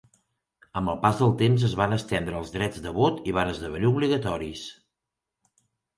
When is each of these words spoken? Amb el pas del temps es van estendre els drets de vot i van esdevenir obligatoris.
Amb 0.79 0.91
el 0.93 0.97
pas 1.03 1.19
del 1.19 1.35
temps 1.41 1.65
es 1.67 1.75
van 1.81 1.93
estendre 1.97 2.39
els 2.41 2.53
drets 2.55 2.83
de 2.87 2.95
vot 2.97 3.21
i 3.33 3.35
van 3.39 3.53
esdevenir 3.55 3.91
obligatoris. 3.95 4.65